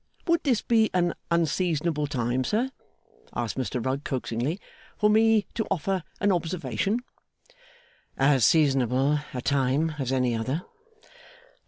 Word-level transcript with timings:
Would 0.25 0.41
this 0.41 0.63
be 0.63 0.89
an 0.95 1.13
unseasonable 1.29 2.07
time, 2.07 2.43
sir,' 2.43 2.71
asked 3.35 3.55
Mr 3.55 3.85
Rugg, 3.85 4.03
coaxingly, 4.03 4.59
'for 4.97 5.11
me 5.11 5.45
to 5.53 5.67
offer 5.69 6.03
an 6.19 6.31
observation?' 6.31 7.01
'As 8.17 8.43
seasonable 8.43 9.19
a 9.31 9.41
time 9.43 9.93
as 9.99 10.11
any 10.11 10.33
other. 10.35 10.63